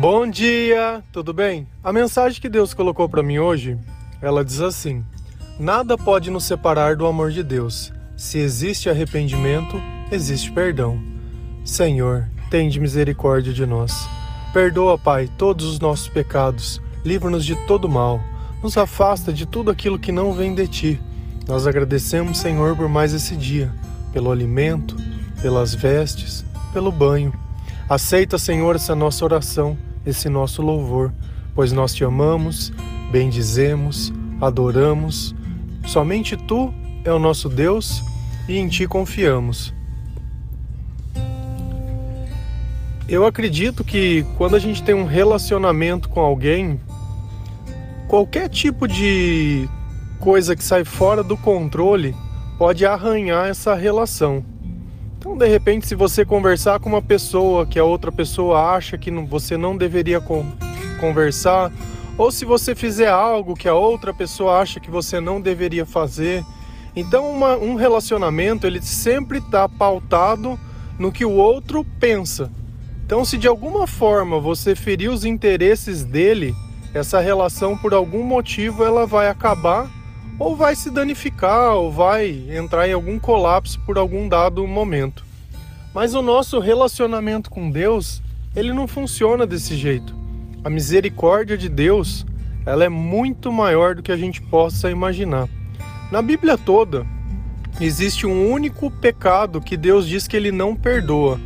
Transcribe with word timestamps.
Bom 0.00 0.30
dia, 0.30 1.02
tudo 1.10 1.32
bem? 1.32 1.66
A 1.82 1.92
mensagem 1.92 2.40
que 2.40 2.48
Deus 2.48 2.72
colocou 2.72 3.08
para 3.08 3.20
mim 3.20 3.40
hoje, 3.40 3.76
ela 4.22 4.44
diz 4.44 4.60
assim: 4.60 5.04
Nada 5.58 5.98
pode 5.98 6.30
nos 6.30 6.44
separar 6.44 6.94
do 6.94 7.04
amor 7.04 7.32
de 7.32 7.42
Deus. 7.42 7.92
Se 8.16 8.38
existe 8.38 8.88
arrependimento, 8.88 9.74
existe 10.12 10.52
perdão. 10.52 11.02
Senhor, 11.64 12.28
tende 12.48 12.78
misericórdia 12.78 13.52
de 13.52 13.66
nós. 13.66 14.08
Perdoa, 14.52 14.96
Pai, 14.96 15.28
todos 15.36 15.66
os 15.66 15.80
nossos 15.80 16.06
pecados. 16.06 16.80
Livra-nos 17.04 17.44
de 17.44 17.56
todo 17.66 17.88
mal. 17.88 18.20
Nos 18.62 18.78
afasta 18.78 19.32
de 19.32 19.46
tudo 19.46 19.68
aquilo 19.68 19.98
que 19.98 20.12
não 20.12 20.32
vem 20.32 20.54
de 20.54 20.68
ti. 20.68 21.00
Nós 21.48 21.66
agradecemos, 21.66 22.38
Senhor, 22.38 22.76
por 22.76 22.88
mais 22.88 23.12
esse 23.12 23.34
dia, 23.34 23.74
pelo 24.12 24.30
alimento, 24.30 24.94
pelas 25.42 25.74
vestes, 25.74 26.44
pelo 26.72 26.92
banho. 26.92 27.32
Aceita, 27.88 28.38
Senhor, 28.38 28.76
essa 28.76 28.94
nossa 28.94 29.24
oração 29.24 29.76
esse 30.08 30.28
nosso 30.28 30.62
louvor, 30.62 31.12
pois 31.54 31.70
nós 31.70 31.94
te 31.94 32.02
amamos, 32.02 32.72
bendizemos, 33.12 34.12
adoramos. 34.40 35.34
Somente 35.86 36.36
tu 36.36 36.72
é 37.04 37.12
o 37.12 37.18
nosso 37.18 37.48
Deus 37.48 38.02
e 38.48 38.56
em 38.56 38.68
ti 38.68 38.86
confiamos. 38.86 39.74
Eu 43.06 43.26
acredito 43.26 43.84
que 43.84 44.24
quando 44.36 44.56
a 44.56 44.58
gente 44.58 44.82
tem 44.82 44.94
um 44.94 45.04
relacionamento 45.04 46.08
com 46.08 46.20
alguém, 46.20 46.80
qualquer 48.06 48.48
tipo 48.48 48.88
de 48.88 49.68
coisa 50.20 50.56
que 50.56 50.64
sai 50.64 50.84
fora 50.84 51.22
do 51.22 51.36
controle 51.36 52.14
pode 52.58 52.84
arranhar 52.84 53.48
essa 53.48 53.74
relação. 53.74 54.44
Então, 55.18 55.36
de 55.36 55.48
repente, 55.48 55.84
se 55.84 55.96
você 55.96 56.24
conversar 56.24 56.78
com 56.78 56.88
uma 56.88 57.02
pessoa 57.02 57.66
que 57.66 57.76
a 57.76 57.82
outra 57.82 58.12
pessoa 58.12 58.76
acha 58.76 58.96
que 58.96 59.10
você 59.10 59.56
não 59.56 59.76
deveria 59.76 60.20
con 60.20 60.46
conversar, 61.00 61.72
ou 62.16 62.30
se 62.30 62.44
você 62.44 62.72
fizer 62.74 63.08
algo 63.08 63.56
que 63.56 63.68
a 63.68 63.74
outra 63.74 64.14
pessoa 64.14 64.60
acha 64.60 64.78
que 64.78 64.90
você 64.90 65.20
não 65.20 65.40
deveria 65.40 65.84
fazer, 65.84 66.44
então 66.94 67.28
uma, 67.30 67.56
um 67.56 67.74
relacionamento 67.74 68.66
ele 68.66 68.80
sempre 68.80 69.38
está 69.38 69.68
pautado 69.68 70.58
no 70.98 71.10
que 71.10 71.24
o 71.24 71.32
outro 71.32 71.84
pensa. 71.98 72.50
Então, 73.04 73.24
se 73.24 73.36
de 73.36 73.48
alguma 73.48 73.88
forma 73.88 74.38
você 74.38 74.76
ferir 74.76 75.10
os 75.10 75.24
interesses 75.24 76.04
dele, 76.04 76.54
essa 76.94 77.18
relação 77.18 77.76
por 77.76 77.92
algum 77.92 78.22
motivo 78.22 78.84
ela 78.84 79.04
vai 79.04 79.28
acabar 79.28 79.90
ou 80.38 80.54
vai 80.54 80.76
se 80.76 80.90
danificar 80.90 81.74
ou 81.74 81.90
vai 81.90 82.44
entrar 82.50 82.88
em 82.88 82.92
algum 82.92 83.18
colapso 83.18 83.80
por 83.80 83.98
algum 83.98 84.28
dado 84.28 84.66
momento. 84.66 85.24
Mas 85.92 86.14
o 86.14 86.22
nosso 86.22 86.60
relacionamento 86.60 87.50
com 87.50 87.70
Deus, 87.70 88.22
ele 88.54 88.72
não 88.72 88.86
funciona 88.86 89.46
desse 89.46 89.76
jeito. 89.76 90.14
A 90.62 90.70
misericórdia 90.70 91.58
de 91.58 91.68
Deus, 91.68 92.24
ela 92.64 92.84
é 92.84 92.88
muito 92.88 93.50
maior 93.50 93.94
do 93.94 94.02
que 94.02 94.12
a 94.12 94.16
gente 94.16 94.40
possa 94.42 94.90
imaginar. 94.90 95.48
Na 96.12 96.22
Bíblia 96.22 96.56
toda, 96.56 97.06
existe 97.80 98.26
um 98.26 98.50
único 98.50 98.90
pecado 98.90 99.60
que 99.60 99.76
Deus 99.76 100.06
diz 100.06 100.28
que 100.28 100.36
ele 100.36 100.52
não 100.52 100.76
perdoa, 100.76 101.40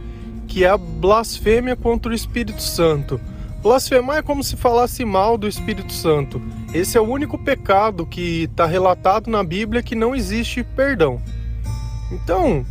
que 0.46 0.64
é 0.64 0.68
a 0.68 0.76
blasfêmia 0.76 1.74
contra 1.74 2.12
o 2.12 2.14
Espírito 2.14 2.62
Santo. 2.62 3.20
Blasfemar 3.62 4.18
é 4.18 4.22
como 4.22 4.42
se 4.42 4.56
falasse 4.56 5.04
mal 5.04 5.38
do 5.38 5.48
Espírito 5.48 5.92
Santo. 5.92 6.42
Esse 6.74 6.96
é 6.96 7.00
o 7.00 7.04
único 7.04 7.36
pecado 7.36 8.06
que 8.06 8.44
está 8.44 8.64
relatado 8.64 9.30
na 9.30 9.44
Bíblia 9.44 9.82
que 9.82 9.94
não 9.94 10.14
existe 10.14 10.64
perdão. 10.64 11.20
Então, 12.10 12.64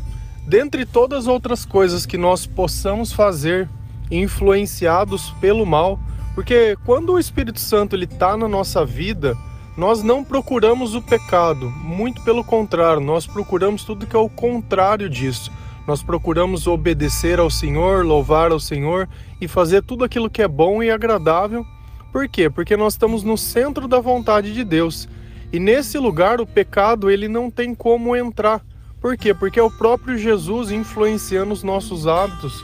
dentre 0.48 0.88
todas 0.88 1.20
as 1.20 1.28
outras 1.28 1.66
coisas 1.66 2.04
que 2.04 2.18
nós 2.18 2.48
possamos 2.48 3.14
fazer 3.14 3.70
influenciados 4.10 5.30
pelo 5.40 5.68
mal, 5.68 6.00
porque 6.34 6.76
quando 6.84 7.14
o 7.14 7.20
Espírito 7.20 7.60
Santo 7.60 7.96
ele 7.96 8.06
está 8.06 8.36
na 8.36 8.48
nossa 8.48 8.84
vida, 8.84 9.38
nós 9.78 10.02
não 10.02 10.24
procuramos 10.24 10.96
o 10.96 11.02
pecado, 11.02 11.70
muito 11.70 12.24
pelo 12.24 12.44
contrário, 12.44 13.02
nós 13.02 13.28
procuramos 13.28 13.84
tudo 13.84 14.08
que 14.08 14.16
é 14.16 14.20
o 14.20 14.30
contrário 14.30 15.08
disso. 15.10 15.52
Nós 15.88 16.02
procuramos 16.02 16.66
obedecer 16.66 17.40
ao 17.40 17.50
Senhor, 17.50 18.06
louvar 18.06 18.52
ao 18.52 18.60
Senhor 18.60 19.08
e 19.40 19.48
fazer 19.48 19.84
tudo 19.84 20.04
aquilo 20.04 20.30
que 20.30 20.42
é 20.42 20.48
bom 20.48 20.82
e 20.82 20.90
agradável. 20.90 21.66
Por 22.12 22.28
quê? 22.28 22.50
Porque 22.50 22.76
nós 22.76 22.94
estamos 22.94 23.24
no 23.24 23.38
centro 23.38 23.88
da 23.88 24.00
vontade 24.00 24.54
de 24.54 24.64
Deus. 24.64 25.08
E 25.52 25.60
nesse 25.60 25.98
lugar 25.98 26.42
o 26.42 26.46
pecado 26.46 27.10
ele 27.10 27.28
não 27.28 27.50
tem 27.50 27.74
como 27.74 28.16
entrar. 28.16 28.62
Por 29.00 29.18
quê? 29.18 29.34
Porque 29.34 29.60
é 29.60 29.64
o 29.64 29.72
próprio 29.72 30.18
Jesus 30.18 30.72
influenciando 30.72 31.54
os 31.54 31.64
nossos 31.64 32.08
hábitos 32.08 32.64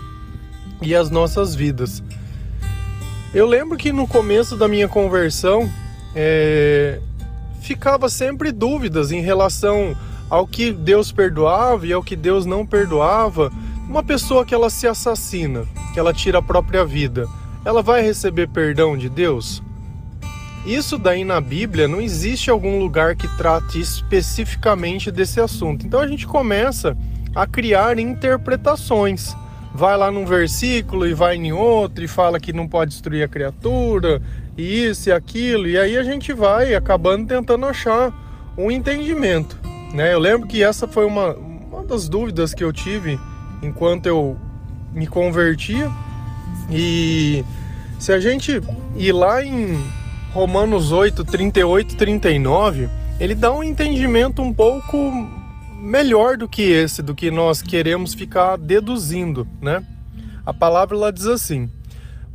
e 0.82 0.94
as 0.94 1.10
nossas 1.10 1.56
vidas. 1.56 2.04
Eu 3.34 3.46
lembro 3.46 3.78
que 3.78 3.92
no 3.92 4.08
começo 4.08 4.56
da 4.56 4.68
minha 4.68 4.88
conversão 4.88 5.70
é, 6.16 7.00
ficava 7.62 8.10
sempre 8.10 8.52
dúvidas 8.52 9.12
em 9.12 9.22
relação 9.22 9.96
ao 10.30 10.48
que 10.48 10.72
Deus 10.72 11.12
perdoava 11.12 11.86
e 11.88 11.94
ao 11.94 12.04
que 12.04 12.16
Deus 12.16 12.46
não 12.46 12.66
perdoava, 12.66 13.52
uma 13.88 14.04
pessoa 14.04 14.46
que 14.46 14.54
ela 14.54 14.70
se 14.70 14.88
assassina, 14.88 15.66
que 15.94 16.00
ela 16.00 16.14
tira 16.14 16.40
a 16.40 16.42
própria 16.42 16.86
vida, 16.86 17.28
ela 17.68 17.84
vai 17.84 18.02
receber 18.02 18.48
perdão 18.48 18.98
de 18.98 19.10
Deus? 19.10 19.62
Isso 20.66 20.98
daí 20.98 21.26
na 21.26 21.42
Bíblia 21.42 21.86
não 21.86 22.00
existe 22.00 22.50
algum 22.50 22.80
lugar 22.80 23.14
que 23.14 23.28
trate 23.36 23.78
especificamente 23.78 25.12
desse 25.12 25.42
assunto. 25.42 25.86
Então 25.86 26.00
a 26.00 26.08
gente 26.08 26.26
começa 26.26 26.96
a 27.36 27.46
criar 27.46 28.00
interpretações. 28.00 29.36
Vai 29.74 29.98
lá 29.98 30.10
num 30.10 30.26
versículo 30.26 31.06
e 31.06 31.14
vai 31.14 31.36
em 31.36 31.52
outro 31.52 32.06
e 32.06 32.08
fala 32.08 32.40
que 32.40 32.54
não 32.54 32.70
pode 32.70 32.92
destruir 32.92 33.22
a 33.22 33.28
criatura, 33.28 34.22
e 34.58 34.86
isso 34.86 35.10
e 35.10 35.12
aquilo, 35.12 35.68
e 35.68 35.78
aí 35.78 35.98
a 35.98 36.04
gente 36.04 36.32
vai 36.32 36.74
acabando 36.74 37.28
tentando 37.28 37.66
achar 37.66 38.14
um 38.58 38.72
entendimento. 38.72 39.60
Né? 39.94 40.14
Eu 40.14 40.20
lembro 40.20 40.48
que 40.48 40.64
essa 40.64 40.88
foi 40.88 41.06
uma, 41.06 41.34
uma 41.34 41.84
das 41.84 42.08
dúvidas 42.08 42.54
que 42.54 42.64
eu 42.64 42.72
tive 42.72 43.20
enquanto 43.62 44.06
eu 44.06 44.38
me 44.94 45.06
convertia. 45.06 45.92
E 46.70 47.46
se 48.00 48.12
a 48.12 48.20
gente 48.20 48.62
ir 48.96 49.12
lá 49.12 49.44
em 49.44 49.78
Romanos 50.32 50.92
8, 50.92 51.24
38, 51.24 51.96
39, 51.96 52.90
ele 53.20 53.34
dá 53.34 53.52
um 53.52 53.64
entendimento 53.64 54.42
um 54.42 54.54
pouco 54.54 54.98
melhor 55.82 56.38
do 56.38 56.48
que 56.48 56.62
esse, 56.62 57.02
do 57.02 57.16
que 57.16 57.32
nós 57.32 57.62
queremos 57.62 58.14
ficar 58.14 58.58
deduzindo, 58.58 59.48
né? 59.62 59.84
A 60.46 60.54
palavra 60.54 60.96
ela 60.96 61.12
diz 61.12 61.26
assim: 61.26 61.70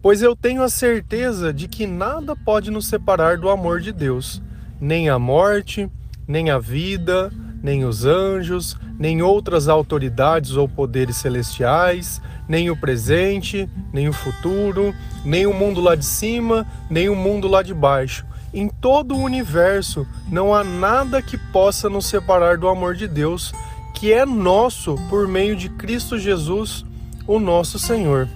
Pois 0.00 0.20
eu 0.20 0.34
tenho 0.34 0.62
a 0.62 0.68
certeza 0.68 1.52
de 1.52 1.68
que 1.68 1.86
nada 1.86 2.34
pode 2.34 2.70
nos 2.70 2.86
separar 2.86 3.38
do 3.38 3.48
amor 3.48 3.80
de 3.80 3.92
Deus, 3.92 4.42
nem 4.80 5.08
a 5.08 5.18
morte, 5.18 5.88
nem 6.26 6.50
a 6.50 6.58
vida, 6.58 7.32
nem 7.62 7.84
os 7.84 8.04
anjos, 8.04 8.76
nem 8.98 9.22
outras 9.22 9.68
autoridades 9.68 10.56
ou 10.56 10.68
poderes 10.68 11.16
celestiais, 11.16 12.20
nem 12.48 12.70
o 12.70 12.76
presente, 12.76 13.68
nem 13.92 14.08
o 14.08 14.12
futuro, 14.12 14.94
nem 15.24 15.46
o 15.46 15.54
mundo 15.54 15.80
lá 15.80 15.94
de 15.94 16.04
cima, 16.04 16.66
nem 16.90 17.08
o 17.08 17.14
mundo 17.14 17.46
lá 17.46 17.62
de 17.62 17.72
baixo. 17.72 18.26
Em 18.52 18.68
todo 18.68 19.14
o 19.14 19.22
universo 19.22 20.06
não 20.28 20.52
há 20.52 20.62
nada 20.64 21.22
que 21.22 21.38
possa 21.38 21.88
nos 21.88 22.06
separar 22.06 22.58
do 22.58 22.68
amor 22.68 22.94
de 22.94 23.06
Deus, 23.06 23.52
que 23.94 24.12
é 24.12 24.26
nosso 24.26 24.96
por 25.08 25.28
meio 25.28 25.54
de 25.54 25.68
Cristo 25.68 26.18
Jesus, 26.18 26.84
o 27.26 27.38
nosso 27.38 27.78
Senhor. 27.78 28.28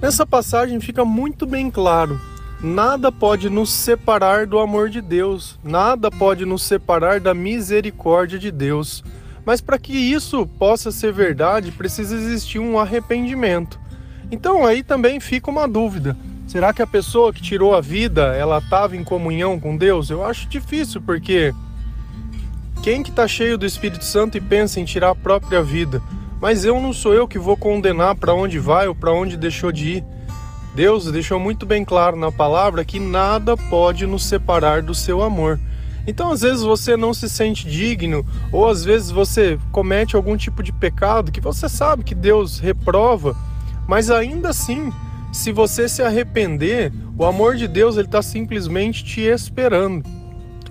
Nessa 0.00 0.24
passagem 0.24 0.80
fica 0.80 1.04
muito 1.04 1.46
bem 1.46 1.70
claro 1.70 2.31
Nada 2.62 3.10
pode 3.10 3.50
nos 3.50 3.70
separar 3.70 4.46
do 4.46 4.60
amor 4.60 4.88
de 4.88 5.00
Deus, 5.00 5.58
nada 5.64 6.12
pode 6.12 6.46
nos 6.46 6.62
separar 6.62 7.18
da 7.18 7.34
misericórdia 7.34 8.38
de 8.38 8.52
Deus. 8.52 9.02
Mas 9.44 9.60
para 9.60 9.80
que 9.80 9.92
isso 9.92 10.46
possa 10.46 10.92
ser 10.92 11.12
verdade, 11.12 11.72
precisa 11.72 12.14
existir 12.14 12.60
um 12.60 12.78
arrependimento. 12.78 13.80
Então 14.30 14.64
aí 14.64 14.84
também 14.84 15.18
fica 15.18 15.50
uma 15.50 15.66
dúvida. 15.66 16.16
Será 16.46 16.72
que 16.72 16.80
a 16.80 16.86
pessoa 16.86 17.32
que 17.32 17.42
tirou 17.42 17.74
a 17.74 17.80
vida, 17.80 18.36
ela 18.36 18.58
estava 18.58 18.96
em 18.96 19.02
comunhão 19.02 19.58
com 19.58 19.76
Deus? 19.76 20.08
Eu 20.08 20.24
acho 20.24 20.48
difícil, 20.48 21.00
porque 21.00 21.52
quem 22.80 23.02
que 23.02 23.10
está 23.10 23.26
cheio 23.26 23.58
do 23.58 23.66
Espírito 23.66 24.04
Santo 24.04 24.38
e 24.38 24.40
pensa 24.40 24.78
em 24.78 24.84
tirar 24.84 25.10
a 25.10 25.16
própria 25.16 25.62
vida? 25.64 26.00
Mas 26.40 26.64
eu 26.64 26.80
não 26.80 26.92
sou 26.92 27.12
eu 27.12 27.26
que 27.26 27.40
vou 27.40 27.56
condenar 27.56 28.14
para 28.14 28.32
onde 28.34 28.60
vai 28.60 28.86
ou 28.86 28.94
para 28.94 29.12
onde 29.12 29.36
deixou 29.36 29.72
de 29.72 29.96
ir. 29.96 30.04
Deus 30.74 31.10
deixou 31.10 31.38
muito 31.38 31.66
bem 31.66 31.84
claro 31.84 32.16
na 32.16 32.32
palavra 32.32 32.84
que 32.84 32.98
nada 32.98 33.56
pode 33.56 34.06
nos 34.06 34.24
separar 34.24 34.82
do 34.82 34.94
seu 34.94 35.22
amor. 35.22 35.60
Então, 36.06 36.32
às 36.32 36.40
vezes 36.40 36.62
você 36.62 36.96
não 36.96 37.14
se 37.14 37.28
sente 37.28 37.68
digno, 37.68 38.26
ou 38.50 38.68
às 38.68 38.84
vezes 38.84 39.10
você 39.10 39.58
comete 39.70 40.16
algum 40.16 40.36
tipo 40.36 40.62
de 40.62 40.72
pecado 40.72 41.30
que 41.30 41.40
você 41.40 41.68
sabe 41.68 42.02
que 42.02 42.14
Deus 42.14 42.58
reprova, 42.58 43.36
mas 43.86 44.10
ainda 44.10 44.48
assim, 44.48 44.92
se 45.32 45.52
você 45.52 45.88
se 45.88 46.02
arrepender, 46.02 46.92
o 47.16 47.24
amor 47.24 47.56
de 47.56 47.68
Deus 47.68 47.96
ele 47.96 48.06
está 48.06 48.22
simplesmente 48.22 49.04
te 49.04 49.20
esperando. 49.20 50.08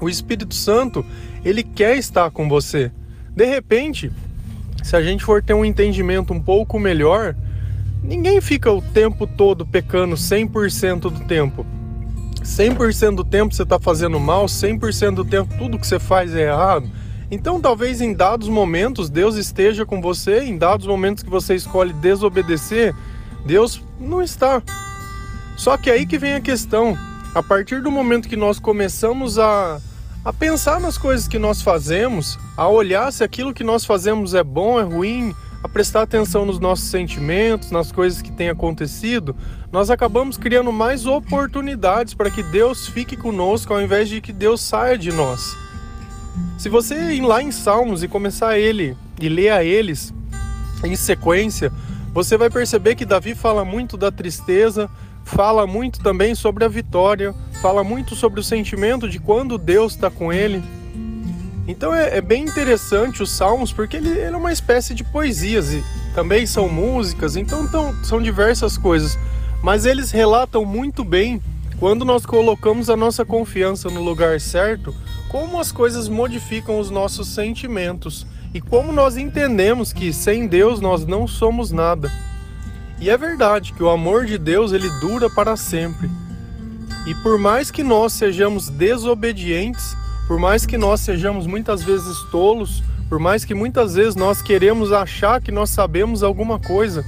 O 0.02 0.10
Espírito 0.10 0.56
Santo 0.56 1.06
ele 1.46 1.64
quer 1.64 1.96
estar 1.96 2.30
com 2.32 2.50
você. 2.50 2.92
De 3.36 3.46
repente, 3.46 4.12
se 4.84 4.96
a 4.96 5.02
gente 5.02 5.24
for 5.24 5.42
ter 5.42 5.54
um 5.54 5.64
entendimento 5.64 6.34
um 6.34 6.42
pouco 6.42 6.78
melhor, 6.78 7.36
ninguém 8.02 8.42
fica 8.42 8.72
o 8.72 8.82
tempo 8.82 9.26
todo 9.26 9.66
pecando 9.66 10.16
100% 10.16 11.02
do 11.02 11.20
tempo. 11.26 11.66
100% 12.44 13.16
do 13.16 13.24
tempo 13.24 13.54
você 13.54 13.64
está 13.64 13.80
fazendo 13.80 14.20
mal, 14.20 14.46
100% 14.46 15.16
do 15.16 15.26
tempo 15.26 15.56
tudo 15.58 15.78
que 15.80 15.86
você 15.86 16.00
faz 16.00 16.36
é 16.36 16.48
errado. 16.48 16.90
Então, 17.30 17.62
talvez 17.62 18.02
em 18.02 18.14
dados 18.14 18.50
momentos 18.50 19.10
Deus 19.10 19.36
esteja 19.36 19.86
com 19.86 20.02
você, 20.02 20.44
em 20.44 20.58
dados 20.58 20.86
momentos 20.86 21.24
que 21.24 21.30
você 21.30 21.56
escolhe 21.56 21.94
desobedecer, 21.94 22.94
Deus 23.46 23.82
não 24.00 24.22
está. 24.22 24.62
Só 25.56 25.78
que 25.78 25.90
aí 25.90 26.06
que 26.06 26.18
vem 26.18 26.34
a 26.34 26.42
questão. 26.42 26.98
A 27.34 27.42
partir 27.42 27.82
do 27.82 27.90
momento 27.90 28.28
que 28.28 28.36
nós 28.36 28.60
começamos 28.60 29.40
a, 29.40 29.80
a 30.26 30.34
pensar 30.34 30.82
nas 30.82 30.98
coisas 30.98 31.30
que 31.30 31.40
nós 31.40 31.62
fazemos, 31.62 32.38
a 32.58 32.68
olhar 32.68 33.14
se 33.14 33.24
aquilo 33.24 33.54
que 33.54 33.64
nós 33.64 33.86
fazemos 33.86 34.34
é 34.34 34.44
bom, 34.44 34.78
é 34.78 34.84
ruim, 34.84 35.34
a 35.64 35.70
prestar 35.70 36.02
atenção 36.02 36.46
nos 36.46 36.60
nossos 36.60 36.90
sentimentos, 36.90 37.72
nas 37.72 37.92
coisas 37.92 38.22
que 38.22 38.32
têm 38.32 38.50
acontecido, 38.50 39.36
nós 39.72 39.90
acabamos 39.90 40.38
criando 40.38 40.72
mais 40.72 41.06
oportunidades 41.06 42.14
para 42.14 42.32
que 42.32 42.42
Deus 42.42 42.88
fique 42.88 43.16
conosco 43.16 43.74
ao 43.74 43.82
invés 43.82 44.10
de 44.10 44.22
que 44.22 44.34
Deus 44.34 44.62
saia 44.62 44.98
de 44.98 45.12
nós. 45.12 45.56
Se 46.58 46.70
você 46.70 47.14
ir 47.14 47.22
lá 47.22 47.42
em 47.42 47.52
Salmos 47.52 48.04
e 48.04 48.08
começar 48.08 48.58
ele 48.58 48.98
e 49.20 49.30
ler 49.30 49.50
a 49.50 49.64
eles 49.64 50.14
em 50.84 50.96
sequência, 50.96 51.72
você 52.14 52.38
vai 52.38 52.50
perceber 52.50 52.96
que 52.96 53.06
Davi 53.06 53.36
fala 53.36 53.64
muito 53.64 53.96
da 53.96 54.12
tristeza, 54.12 54.90
fala 55.24 55.68
muito 55.68 56.00
também 56.02 56.36
sobre 56.36 56.66
a 56.66 56.68
vitória, 56.68 57.34
fala 57.62 57.84
muito 57.84 58.16
sobre 58.16 58.40
o 58.40 58.44
sentimento 58.44 59.08
de 59.08 59.20
quando 59.20 59.58
Deus 59.58 59.94
está 59.94 60.10
com 60.10 60.34
ele. 60.34 60.62
Então 61.72 61.94
é, 61.94 62.18
é, 62.18 62.22
bem 62.22 62.44
interessante 62.44 63.24
os 63.24 63.32
salmos 63.32 63.72
porque 63.72 63.96
ele, 63.96 64.10
ele, 64.10 64.36
é 64.36 64.38
uma 64.38 64.52
espécie 64.52 64.94
de 64.94 65.06
poesias 65.06 65.72
e 65.72 65.82
também 66.14 66.46
são 66.46 66.68
músicas, 66.68 67.38
então 67.38 67.66
tão, 67.66 67.96
são 68.04 68.22
diversas 68.22 68.78
coisas. 68.78 69.18
Mas 69.64 69.86
eles 69.86 70.12
relatam 70.12 70.66
muito 70.66 71.02
bem 71.06 71.42
quando 71.80 72.04
nós 72.04 72.26
colocamos 72.26 72.90
a 72.90 72.98
nossa 72.98 73.24
confiança 73.24 73.90
no 73.90 74.04
lugar 74.04 74.42
certo, 74.42 74.94
como 75.30 75.62
as 75.62 75.72
coisas 75.72 76.10
modificam 76.10 76.78
os 76.78 76.90
nossos 76.90 77.30
sentimentos 77.30 78.28
e 78.54 78.60
como 78.60 78.92
nós 78.92 79.16
entendemos 79.16 79.94
que 79.94 80.12
sem 80.12 80.48
Deus 80.48 80.82
nós 80.82 81.06
não 81.06 81.26
somos 81.26 81.72
nada. 81.72 82.12
E 83.00 83.10
é 83.10 83.18
verdade 83.18 83.72
que 83.72 83.82
o 83.82 83.90
amor 83.90 84.26
de 84.26 84.38
Deus 84.38 84.74
ele 84.74 84.90
dura 85.00 85.30
para 85.30 85.56
sempre. 85.56 86.10
E 87.08 87.16
por 87.24 87.40
mais 87.40 87.72
que 87.72 87.82
nós 87.82 88.12
sejamos 88.12 88.68
desobedientes, 88.70 89.96
por 90.32 90.40
mais 90.40 90.66
que 90.66 90.78
nós 90.78 91.02
sejamos 91.02 91.46
muitas 91.46 91.84
vezes 91.84 92.18
tolos, 92.32 92.82
por 93.10 93.20
mais 93.20 93.44
que 93.44 93.54
muitas 93.54 93.96
vezes 93.96 94.16
nós 94.16 94.42
queremos 94.42 94.94
achar 94.94 95.42
que 95.42 95.52
nós 95.52 95.72
sabemos 95.72 96.24
alguma 96.24 96.58
coisa, 96.58 97.04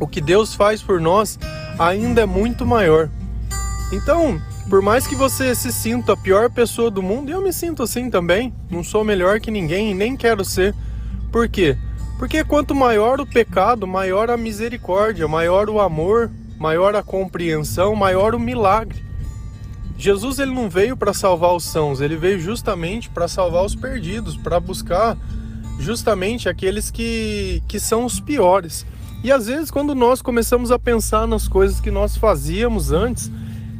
o 0.00 0.08
que 0.08 0.20
Deus 0.20 0.52
faz 0.52 0.82
por 0.82 1.00
nós 1.00 1.38
ainda 1.78 2.22
é 2.22 2.26
muito 2.26 2.66
maior. 2.66 3.08
Então, 3.92 4.42
por 4.68 4.82
mais 4.82 5.06
que 5.06 5.14
você 5.14 5.54
se 5.54 5.72
sinta 5.72 6.14
a 6.14 6.16
pior 6.16 6.50
pessoa 6.50 6.90
do 6.90 7.00
mundo, 7.00 7.30
eu 7.30 7.40
me 7.40 7.52
sinto 7.52 7.84
assim 7.84 8.10
também. 8.10 8.52
Não 8.68 8.82
sou 8.82 9.04
melhor 9.04 9.38
que 9.38 9.52
ninguém 9.52 9.92
e 9.92 9.94
nem 9.94 10.16
quero 10.16 10.44
ser. 10.44 10.74
Por 11.30 11.48
quê? 11.48 11.78
Porque 12.18 12.42
quanto 12.42 12.74
maior 12.74 13.20
o 13.20 13.26
pecado, 13.26 13.86
maior 13.86 14.28
a 14.28 14.36
misericórdia, 14.36 15.28
maior 15.28 15.70
o 15.70 15.78
amor, 15.78 16.32
maior 16.58 16.96
a 16.96 17.02
compreensão, 17.04 17.94
maior 17.94 18.34
o 18.34 18.40
milagre. 18.40 19.03
Jesus 19.96 20.38
ele 20.38 20.52
não 20.52 20.68
veio 20.68 20.96
para 20.96 21.12
salvar 21.12 21.54
os 21.54 21.64
sãos, 21.64 22.00
ele 22.00 22.16
veio 22.16 22.40
justamente 22.40 23.08
para 23.08 23.28
salvar 23.28 23.64
os 23.64 23.74
perdidos, 23.74 24.36
para 24.36 24.58
buscar 24.58 25.16
justamente 25.78 26.48
aqueles 26.48 26.90
que, 26.90 27.62
que 27.68 27.78
são 27.78 28.04
os 28.04 28.20
piores. 28.20 28.84
E 29.22 29.32
às 29.32 29.46
vezes, 29.46 29.70
quando 29.70 29.94
nós 29.94 30.20
começamos 30.20 30.70
a 30.70 30.78
pensar 30.78 31.26
nas 31.26 31.48
coisas 31.48 31.80
que 31.80 31.90
nós 31.90 32.16
fazíamos 32.16 32.92
antes, 32.92 33.30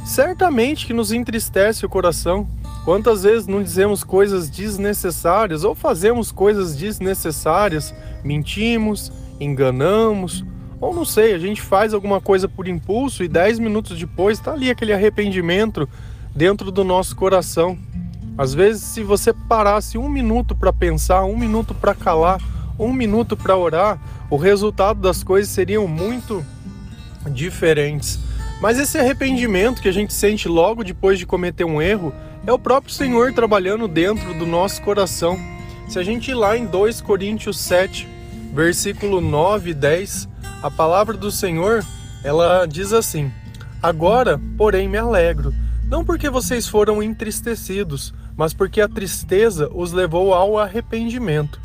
certamente 0.04 0.86
que 0.86 0.92
nos 0.92 1.12
entristece 1.12 1.84
o 1.84 1.88
coração. 1.88 2.46
Quantas 2.84 3.22
vezes 3.22 3.46
não 3.46 3.62
dizemos 3.62 4.04
coisas 4.04 4.50
desnecessárias 4.50 5.64
ou 5.64 5.74
fazemos 5.74 6.30
coisas 6.30 6.76
desnecessárias, 6.76 7.94
mentimos, 8.22 9.10
enganamos, 9.40 10.44
ou 10.84 10.94
não 10.94 11.04
sei, 11.04 11.32
a 11.32 11.38
gente 11.38 11.62
faz 11.62 11.94
alguma 11.94 12.20
coisa 12.20 12.46
por 12.46 12.68
impulso 12.68 13.24
e 13.24 13.28
dez 13.28 13.58
minutos 13.58 13.98
depois 13.98 14.38
está 14.38 14.52
ali 14.52 14.70
aquele 14.70 14.92
arrependimento 14.92 15.88
dentro 16.34 16.70
do 16.70 16.84
nosso 16.84 17.16
coração. 17.16 17.78
Às 18.36 18.52
vezes, 18.52 18.82
se 18.82 19.02
você 19.02 19.32
parasse 19.32 19.96
um 19.96 20.10
minuto 20.10 20.54
para 20.54 20.74
pensar, 20.74 21.24
um 21.24 21.38
minuto 21.38 21.72
para 21.74 21.94
calar, 21.94 22.38
um 22.78 22.92
minuto 22.92 23.34
para 23.34 23.56
orar, 23.56 23.98
o 24.28 24.36
resultado 24.36 25.00
das 25.00 25.22
coisas 25.22 25.50
seriam 25.50 25.88
muito 25.88 26.44
diferentes. 27.30 28.18
Mas 28.60 28.78
esse 28.78 28.98
arrependimento 28.98 29.80
que 29.80 29.88
a 29.88 29.92
gente 29.92 30.12
sente 30.12 30.48
logo 30.48 30.84
depois 30.84 31.18
de 31.18 31.24
cometer 31.24 31.64
um 31.64 31.80
erro 31.80 32.12
é 32.46 32.52
o 32.52 32.58
próprio 32.58 32.92
Senhor 32.92 33.32
trabalhando 33.32 33.88
dentro 33.88 34.34
do 34.34 34.44
nosso 34.44 34.82
coração. 34.82 35.38
Se 35.88 35.98
a 35.98 36.02
gente 36.02 36.30
ir 36.30 36.34
lá 36.34 36.58
em 36.58 36.66
2 36.66 37.00
Coríntios 37.00 37.58
7, 37.58 38.06
versículo 38.52 39.22
9 39.22 39.70
e 39.70 39.74
10, 39.74 40.33
a 40.64 40.70
palavra 40.70 41.14
do 41.14 41.30
Senhor, 41.30 41.84
ela 42.24 42.64
diz 42.64 42.94
assim: 42.94 43.30
Agora, 43.82 44.40
porém, 44.56 44.88
me 44.88 44.96
alegro, 44.96 45.52
não 45.84 46.02
porque 46.02 46.30
vocês 46.30 46.66
foram 46.66 47.02
entristecidos, 47.02 48.14
mas 48.34 48.54
porque 48.54 48.80
a 48.80 48.88
tristeza 48.88 49.68
os 49.74 49.92
levou 49.92 50.32
ao 50.32 50.58
arrependimento. 50.58 51.60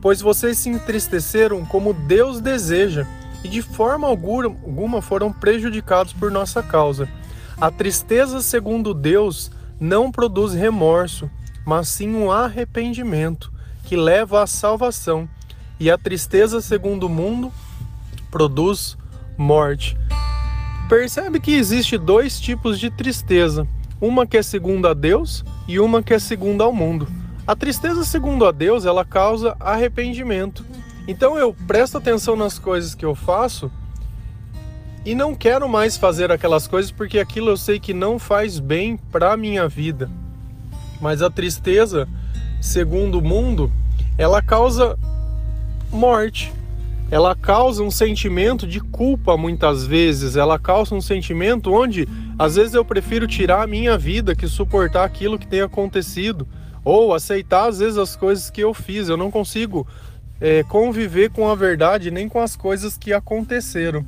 Pois 0.00 0.20
vocês 0.20 0.56
se 0.56 0.68
entristeceram 0.68 1.64
como 1.64 1.92
Deus 1.92 2.40
deseja, 2.40 3.04
e 3.42 3.48
de 3.48 3.60
forma 3.60 4.06
alguma 4.06 5.02
foram 5.02 5.32
prejudicados 5.32 6.12
por 6.12 6.30
nossa 6.30 6.62
causa. 6.62 7.08
A 7.60 7.72
tristeza, 7.72 8.40
segundo 8.40 8.94
Deus, 8.94 9.50
não 9.80 10.12
produz 10.12 10.54
remorso, 10.54 11.28
mas 11.66 11.88
sim 11.88 12.14
um 12.14 12.30
arrependimento 12.30 13.52
que 13.82 13.96
leva 13.96 14.44
à 14.44 14.46
salvação. 14.46 15.28
E 15.80 15.90
a 15.90 15.98
tristeza, 15.98 16.60
segundo 16.60 17.06
o 17.06 17.08
mundo, 17.08 17.52
produz 18.34 18.98
morte. 19.38 19.96
Percebe 20.88 21.38
que 21.38 21.54
existe 21.54 21.96
dois 21.96 22.40
tipos 22.40 22.80
de 22.80 22.90
tristeza, 22.90 23.64
uma 24.00 24.26
que 24.26 24.36
é 24.36 24.42
segunda 24.42 24.90
a 24.90 24.94
Deus 24.94 25.44
e 25.68 25.78
uma 25.78 26.02
que 26.02 26.12
é 26.12 26.18
segunda 26.18 26.64
ao 26.64 26.72
mundo. 26.72 27.06
A 27.46 27.54
tristeza 27.54 28.04
segundo 28.04 28.44
a 28.44 28.50
Deus, 28.50 28.84
ela 28.84 29.04
causa 29.04 29.56
arrependimento. 29.60 30.64
Então 31.06 31.38
eu 31.38 31.54
presto 31.68 31.96
atenção 31.96 32.34
nas 32.34 32.58
coisas 32.58 32.92
que 32.92 33.04
eu 33.04 33.14
faço 33.14 33.70
e 35.06 35.14
não 35.14 35.32
quero 35.32 35.68
mais 35.68 35.96
fazer 35.96 36.32
aquelas 36.32 36.66
coisas 36.66 36.90
porque 36.90 37.20
aquilo 37.20 37.50
eu 37.50 37.56
sei 37.56 37.78
que 37.78 37.94
não 37.94 38.18
faz 38.18 38.58
bem 38.58 38.96
para 38.96 39.36
minha 39.36 39.68
vida. 39.68 40.10
Mas 41.00 41.22
a 41.22 41.30
tristeza, 41.30 42.08
segundo 42.60 43.20
o 43.20 43.22
mundo, 43.22 43.70
ela 44.18 44.42
causa 44.42 44.98
morte. 45.92 46.52
Ela 47.10 47.34
causa 47.34 47.82
um 47.82 47.90
sentimento 47.90 48.66
de 48.66 48.80
culpa 48.80 49.36
muitas 49.36 49.86
vezes, 49.86 50.36
ela 50.36 50.58
causa 50.58 50.94
um 50.94 51.00
sentimento 51.00 51.72
onde 51.72 52.08
às 52.38 52.56
vezes 52.56 52.74
eu 52.74 52.84
prefiro 52.84 53.26
tirar 53.26 53.62
a 53.62 53.66
minha 53.66 53.96
vida 53.96 54.34
que 54.34 54.48
suportar 54.48 55.04
aquilo 55.04 55.38
que 55.38 55.46
tem 55.46 55.60
acontecido 55.60 56.46
ou 56.84 57.14
aceitar 57.14 57.68
às 57.68 57.78
vezes 57.78 57.98
as 57.98 58.16
coisas 58.16 58.50
que 58.50 58.60
eu 58.60 58.74
fiz. 58.74 59.08
Eu 59.08 59.16
não 59.16 59.30
consigo 59.30 59.86
é, 60.40 60.62
conviver 60.64 61.30
com 61.30 61.48
a 61.48 61.54
verdade 61.54 62.10
nem 62.10 62.28
com 62.28 62.40
as 62.40 62.56
coisas 62.56 62.98
que 62.98 63.12
aconteceram. 63.12 64.04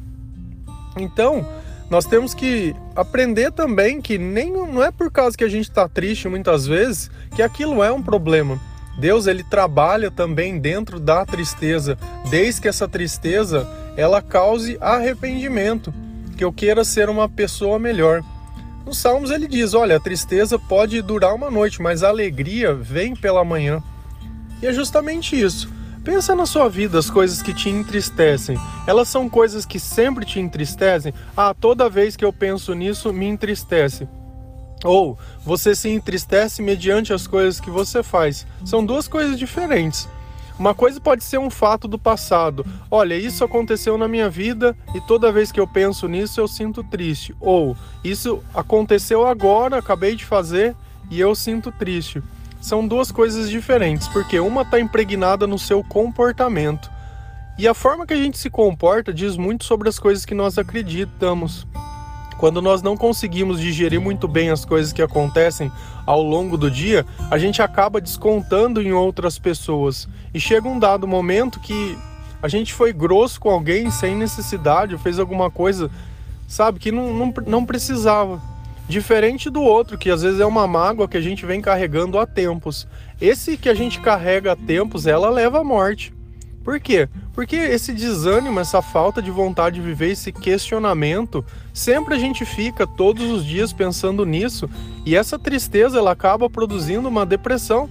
Então, 0.96 1.46
nós 1.88 2.04
temos 2.04 2.34
que 2.34 2.74
aprender 2.94 3.52
também 3.52 4.00
que 4.00 4.18
nem 4.18 4.52
não 4.52 4.82
é 4.82 4.90
por 4.90 5.10
causa 5.10 5.36
que 5.36 5.44
a 5.44 5.48
gente 5.48 5.68
está 5.68 5.88
triste 5.88 6.28
muitas 6.28 6.66
vezes 6.66 7.10
que 7.34 7.42
aquilo 7.42 7.82
é 7.82 7.92
um 7.92 8.02
problema. 8.02 8.60
Deus 8.98 9.26
ele 9.26 9.44
trabalha 9.44 10.10
também 10.10 10.58
dentro 10.58 10.98
da 10.98 11.24
tristeza, 11.24 11.98
desde 12.30 12.62
que 12.62 12.68
essa 12.68 12.88
tristeza 12.88 13.68
ela 13.96 14.22
cause 14.22 14.76
arrependimento, 14.80 15.92
que 16.36 16.44
eu 16.44 16.52
queira 16.52 16.84
ser 16.84 17.08
uma 17.08 17.28
pessoa 17.28 17.78
melhor. 17.78 18.22
Nos 18.84 18.98
Salmos 18.98 19.30
ele 19.30 19.46
diz: 19.46 19.74
olha, 19.74 19.96
a 19.96 20.00
tristeza 20.00 20.58
pode 20.58 21.00
durar 21.02 21.34
uma 21.34 21.50
noite, 21.50 21.82
mas 21.82 22.02
a 22.02 22.08
alegria 22.08 22.74
vem 22.74 23.14
pela 23.14 23.44
manhã. 23.44 23.82
E 24.62 24.66
é 24.66 24.72
justamente 24.72 25.38
isso. 25.38 25.68
Pensa 26.04 26.36
na 26.36 26.46
sua 26.46 26.68
vida 26.68 26.98
as 26.98 27.10
coisas 27.10 27.42
que 27.42 27.52
te 27.52 27.68
entristecem. 27.68 28.56
Elas 28.86 29.08
são 29.08 29.28
coisas 29.28 29.66
que 29.66 29.80
sempre 29.80 30.24
te 30.24 30.38
entristecem? 30.38 31.12
Ah, 31.36 31.52
toda 31.52 31.90
vez 31.90 32.14
que 32.14 32.24
eu 32.24 32.32
penso 32.32 32.72
nisso 32.74 33.12
me 33.12 33.26
entristece. 33.26 34.08
Ou 34.84 35.18
você 35.44 35.74
se 35.74 35.88
entristece 35.88 36.62
mediante 36.62 37.12
as 37.12 37.26
coisas 37.26 37.60
que 37.60 37.70
você 37.70 38.02
faz. 38.02 38.46
São 38.64 38.84
duas 38.84 39.08
coisas 39.08 39.38
diferentes. 39.38 40.08
Uma 40.58 40.74
coisa 40.74 41.00
pode 41.00 41.22
ser 41.22 41.38
um 41.38 41.50
fato 41.50 41.86
do 41.86 41.98
passado. 41.98 42.64
Olha, 42.90 43.14
isso 43.14 43.44
aconteceu 43.44 43.98
na 43.98 44.08
minha 44.08 44.30
vida 44.30 44.76
e 44.94 45.00
toda 45.02 45.32
vez 45.32 45.52
que 45.52 45.60
eu 45.60 45.66
penso 45.66 46.08
nisso 46.08 46.40
eu 46.40 46.48
sinto 46.48 46.82
triste. 46.82 47.34
Ou 47.40 47.76
isso 48.02 48.42
aconteceu 48.54 49.26
agora, 49.26 49.78
acabei 49.78 50.16
de 50.16 50.24
fazer 50.24 50.74
e 51.10 51.20
eu 51.20 51.34
sinto 51.34 51.70
triste 51.72 52.22
são 52.66 52.86
duas 52.86 53.12
coisas 53.12 53.48
diferentes, 53.48 54.08
porque 54.08 54.40
uma 54.40 54.62
está 54.62 54.80
impregnada 54.80 55.46
no 55.46 55.56
seu 55.56 55.84
comportamento 55.84 56.90
E 57.56 57.68
a 57.68 57.72
forma 57.72 58.04
que 58.04 58.12
a 58.12 58.16
gente 58.16 58.36
se 58.36 58.50
comporta 58.50 59.14
diz 59.14 59.36
muito 59.36 59.64
sobre 59.64 59.88
as 59.88 60.00
coisas 60.00 60.26
que 60.26 60.34
nós 60.34 60.58
acreditamos. 60.58 61.64
Quando 62.38 62.60
nós 62.60 62.82
não 62.82 62.96
conseguimos 62.96 63.60
digerir 63.60 64.00
muito 64.00 64.28
bem 64.28 64.50
as 64.50 64.64
coisas 64.64 64.92
que 64.92 65.02
acontecem 65.02 65.72
ao 66.04 66.22
longo 66.22 66.56
do 66.56 66.70
dia, 66.70 67.06
a 67.30 67.38
gente 67.38 67.62
acaba 67.62 68.00
descontando 68.00 68.82
em 68.82 68.92
outras 68.92 69.38
pessoas. 69.38 70.08
E 70.34 70.40
chega 70.40 70.68
um 70.68 70.78
dado 70.78 71.06
momento 71.06 71.60
que 71.60 71.96
a 72.42 72.48
gente 72.48 72.74
foi 72.74 72.92
grosso 72.92 73.40
com 73.40 73.50
alguém 73.50 73.90
sem 73.90 74.14
necessidade, 74.14 74.98
fez 74.98 75.18
alguma 75.18 75.50
coisa, 75.50 75.90
sabe, 76.46 76.78
que 76.78 76.92
não, 76.92 77.12
não, 77.12 77.34
não 77.46 77.64
precisava. 77.64 78.40
Diferente 78.88 79.50
do 79.50 79.62
outro, 79.62 79.98
que 79.98 80.10
às 80.10 80.22
vezes 80.22 80.38
é 80.38 80.46
uma 80.46 80.66
mágoa 80.66 81.08
que 81.08 81.16
a 81.16 81.20
gente 81.20 81.44
vem 81.44 81.60
carregando 81.60 82.18
há 82.20 82.26
tempos. 82.26 82.86
Esse 83.20 83.56
que 83.56 83.68
a 83.68 83.74
gente 83.74 84.00
carrega 84.00 84.52
há 84.52 84.56
tempos, 84.56 85.08
ela 85.08 85.28
leva 85.28 85.60
à 85.60 85.64
morte. 85.64 86.15
Por 86.66 86.80
quê? 86.80 87.08
Porque 87.32 87.54
esse 87.54 87.92
desânimo, 87.92 88.58
essa 88.58 88.82
falta 88.82 89.22
de 89.22 89.30
vontade 89.30 89.76
de 89.76 89.86
viver, 89.86 90.10
esse 90.10 90.32
questionamento, 90.32 91.44
sempre 91.72 92.16
a 92.16 92.18
gente 92.18 92.44
fica 92.44 92.84
todos 92.84 93.30
os 93.30 93.46
dias 93.46 93.72
pensando 93.72 94.26
nisso 94.26 94.68
e 95.04 95.14
essa 95.14 95.38
tristeza 95.38 95.98
ela 95.98 96.10
acaba 96.10 96.50
produzindo 96.50 97.08
uma 97.08 97.24
depressão. 97.24 97.88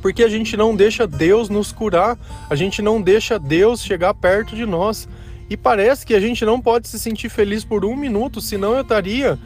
Porque 0.00 0.22
a 0.22 0.28
gente 0.28 0.56
não 0.56 0.76
deixa 0.76 1.08
Deus 1.08 1.48
nos 1.48 1.72
curar, 1.72 2.16
a 2.48 2.54
gente 2.54 2.80
não 2.80 3.02
deixa 3.02 3.36
Deus 3.36 3.82
chegar 3.82 4.14
perto 4.14 4.54
de 4.54 4.64
nós. 4.64 5.08
E 5.50 5.56
parece 5.56 6.06
que 6.06 6.14
a 6.14 6.20
gente 6.20 6.44
não 6.44 6.60
pode 6.60 6.86
se 6.86 7.00
sentir 7.00 7.28
feliz 7.28 7.64
por 7.64 7.84
um 7.84 7.96
minuto, 7.96 8.40
senão 8.40 8.74
eu 8.74 8.82
estaria 8.82 9.36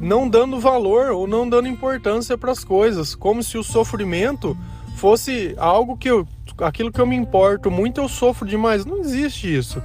não 0.00 0.28
dando 0.28 0.58
valor 0.58 1.12
ou 1.12 1.28
não 1.28 1.48
dando 1.48 1.68
importância 1.68 2.36
para 2.36 2.50
as 2.50 2.64
coisas, 2.64 3.14
como 3.14 3.44
se 3.44 3.56
o 3.56 3.62
sofrimento 3.62 4.58
fosse 4.96 5.54
algo 5.58 5.96
que 5.96 6.08
eu 6.08 6.26
aquilo 6.58 6.92
que 6.92 7.00
eu 7.00 7.06
me 7.06 7.16
importo 7.16 7.70
muito 7.70 8.00
eu 8.00 8.08
sofro 8.08 8.46
demais. 8.46 8.84
Não 8.84 8.98
existe 8.98 9.54
isso. 9.54 9.82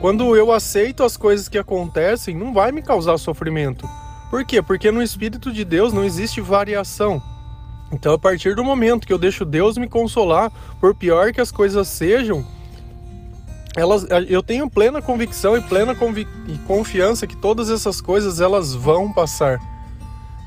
Quando 0.00 0.36
eu 0.36 0.52
aceito 0.52 1.02
as 1.02 1.16
coisas 1.16 1.48
que 1.48 1.58
acontecem, 1.58 2.36
não 2.36 2.52
vai 2.52 2.70
me 2.70 2.82
causar 2.82 3.18
sofrimento. 3.18 3.88
Por 4.30 4.44
quê? 4.44 4.60
Porque 4.60 4.90
no 4.90 5.02
Espírito 5.02 5.52
de 5.52 5.64
Deus 5.64 5.92
não 5.92 6.04
existe 6.04 6.40
variação. 6.40 7.22
Então, 7.90 8.12
a 8.12 8.18
partir 8.18 8.54
do 8.54 8.64
momento 8.64 9.06
que 9.06 9.12
eu 9.12 9.18
deixo 9.18 9.44
Deus 9.44 9.78
me 9.78 9.88
consolar, 9.88 10.50
por 10.80 10.94
pior 10.94 11.32
que 11.32 11.40
as 11.40 11.52
coisas 11.52 11.86
sejam, 11.88 12.44
elas, 13.76 14.06
eu 14.28 14.42
tenho 14.42 14.68
plena 14.68 15.00
convicção 15.00 15.56
e 15.56 15.62
plena 15.62 15.96
e 16.48 16.58
confiança 16.66 17.26
que 17.26 17.36
todas 17.36 17.70
essas 17.70 18.00
coisas 18.00 18.40
elas 18.40 18.74
vão 18.74 19.12
passar. 19.12 19.60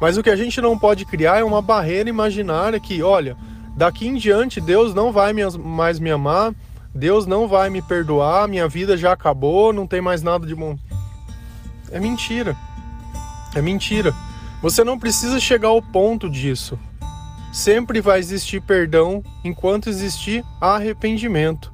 Mas 0.02 0.18
o 0.18 0.24
que 0.24 0.30
a 0.30 0.36
gente 0.36 0.62
não 0.62 0.78
pode 0.78 1.06
criar 1.06 1.40
é 1.40 1.44
uma 1.44 1.62
barreira 1.62 2.10
imaginária 2.10 2.80
que, 2.80 3.02
olha, 3.02 3.38
daqui 3.80 4.10
em 4.10 4.16
diante 4.16 4.60
Deus 4.60 4.94
não 4.94 5.10
vai 5.10 5.32
mais 5.58 6.00
me 6.00 6.12
amar, 6.12 6.54
Deus 6.94 7.26
não 7.26 7.48
vai 7.48 7.70
me 7.70 7.82
perdoar, 7.82 8.46
minha 8.46 8.68
vida 8.68 8.98
já 8.98 9.14
acabou, 9.14 9.72
não 9.72 9.88
tem 9.88 10.02
mais 10.02 10.22
nada 10.22 10.46
de 10.46 10.54
bom. 10.54 10.78
É 11.90 11.98
mentira. 11.98 12.58
É 13.56 13.62
mentira. 13.62 14.14
Você 14.62 14.84
não 14.84 15.00
precisa 15.00 15.40
chegar 15.40 15.70
ao 15.70 15.82
ponto 15.82 16.30
disso. 16.30 16.78
Sempre 17.54 18.02
vai 18.02 18.20
existir 18.20 18.62
perdão 18.62 19.24
enquanto 19.46 19.88
existir 19.88 20.44
arrependimento. 20.60 21.72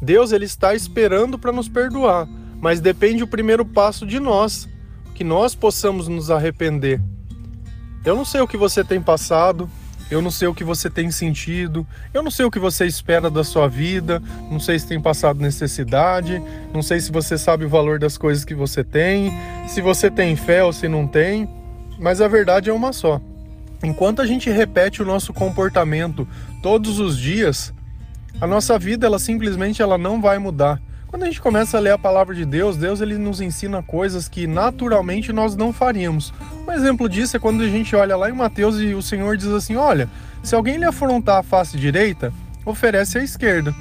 Deus 0.00 0.30
ele 0.30 0.44
está 0.44 0.76
esperando 0.76 1.40
para 1.40 1.50
nos 1.50 1.68
perdoar, 1.68 2.28
mas 2.60 2.80
depende 2.80 3.24
o 3.24 3.28
primeiro 3.28 3.64
passo 3.64 4.06
de 4.06 4.20
nós, 4.20 4.68
que 5.12 5.24
nós 5.24 5.56
possamos 5.56 6.06
nos 6.06 6.30
arrepender. 6.30 7.02
Eu 8.04 8.14
não 8.14 8.24
sei 8.24 8.40
o 8.40 8.46
que 8.46 8.56
você 8.56 8.84
tem 8.84 9.02
passado, 9.02 9.68
eu 10.10 10.22
não 10.22 10.30
sei 10.30 10.48
o 10.48 10.54
que 10.54 10.64
você 10.64 10.88
tem 10.88 11.10
sentido, 11.10 11.86
eu 12.14 12.22
não 12.22 12.30
sei 12.30 12.44
o 12.44 12.50
que 12.50 12.58
você 12.58 12.86
espera 12.86 13.30
da 13.30 13.44
sua 13.44 13.68
vida, 13.68 14.22
não 14.50 14.58
sei 14.58 14.78
se 14.78 14.86
tem 14.86 15.00
passado 15.00 15.40
necessidade, 15.40 16.42
não 16.72 16.82
sei 16.82 17.00
se 17.00 17.12
você 17.12 17.36
sabe 17.36 17.64
o 17.64 17.68
valor 17.68 17.98
das 17.98 18.16
coisas 18.16 18.44
que 18.44 18.54
você 18.54 18.82
tem, 18.82 19.32
se 19.66 19.80
você 19.80 20.10
tem 20.10 20.34
fé 20.34 20.64
ou 20.64 20.72
se 20.72 20.88
não 20.88 21.06
tem, 21.06 21.48
mas 21.98 22.20
a 22.20 22.28
verdade 22.28 22.70
é 22.70 22.72
uma 22.72 22.92
só. 22.92 23.20
Enquanto 23.82 24.22
a 24.22 24.26
gente 24.26 24.50
repete 24.50 25.02
o 25.02 25.06
nosso 25.06 25.32
comportamento 25.32 26.26
todos 26.62 26.98
os 26.98 27.18
dias, 27.18 27.72
a 28.40 28.46
nossa 28.46 28.78
vida 28.78 29.06
ela 29.06 29.18
simplesmente 29.18 29.82
ela 29.82 29.98
não 29.98 30.20
vai 30.20 30.38
mudar. 30.38 30.80
Quando 31.08 31.22
a 31.22 31.26
gente 31.26 31.40
começa 31.40 31.78
a 31.78 31.80
ler 31.80 31.92
a 31.92 31.98
palavra 31.98 32.34
de 32.34 32.44
Deus, 32.44 32.76
Deus 32.76 33.00
ele 33.00 33.16
nos 33.16 33.40
ensina 33.40 33.82
coisas 33.82 34.28
que 34.28 34.46
naturalmente 34.46 35.32
nós 35.32 35.56
não 35.56 35.72
faríamos. 35.72 36.34
Um 36.66 36.70
exemplo 36.70 37.08
disso 37.08 37.34
é 37.34 37.40
quando 37.40 37.62
a 37.62 37.68
gente 37.68 37.96
olha 37.96 38.14
lá 38.14 38.28
em 38.28 38.34
Mateus 38.34 38.78
e 38.78 38.92
o 38.92 39.00
Senhor 39.00 39.34
diz 39.34 39.48
assim: 39.48 39.74
Olha, 39.74 40.06
se 40.42 40.54
alguém 40.54 40.76
lhe 40.76 40.84
afrontar 40.84 41.38
a 41.38 41.42
face 41.42 41.78
direita, 41.78 42.30
oferece 42.62 43.16
a 43.16 43.24
esquerda. 43.24 43.74